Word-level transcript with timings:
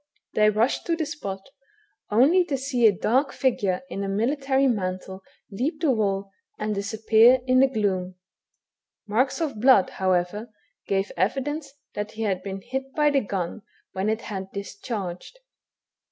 They 0.33 0.49
rushed 0.49 0.87
to 0.87 0.95
the 0.95 1.05
spot, 1.05 1.47
only 2.09 2.43
to 2.45 2.57
see 2.57 2.87
a 2.87 2.91
dark 2.91 3.31
figure 3.31 3.83
in 3.87 4.03
a 4.03 4.09
military 4.09 4.65
mantle 4.65 5.21
leap 5.51 5.79
the 5.79 5.91
wall, 5.91 6.31
and 6.57 6.73
disappear 6.73 7.39
in 7.45 7.59
the 7.59 7.67
gloom. 7.67 8.15
Marks 9.07 9.39
of 9.41 9.61
blood, 9.61 9.91
however, 10.01 10.49
gave 10.87 11.11
evidence 11.15 11.71
that 11.93 12.13
he 12.13 12.23
had 12.23 12.41
been 12.41 12.61
hit 12.61 12.95
by 12.95 13.11
the 13.11 13.21
gun 13.21 13.61
when 13.93 14.09
it 14.09 14.21
had 14.21 14.51
discharged. 14.53 15.37